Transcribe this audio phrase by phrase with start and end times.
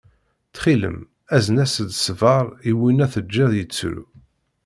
[0.47, 0.97] Ttxil-m
[1.35, 4.03] azen-as-d ṣṣber i winna teǧǧiḍ yettru.